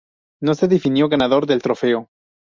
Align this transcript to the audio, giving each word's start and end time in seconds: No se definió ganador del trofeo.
No 0.41 0.55
se 0.55 0.67
definió 0.67 1.07
ganador 1.09 1.45
del 1.45 1.61
trofeo. 1.61 2.09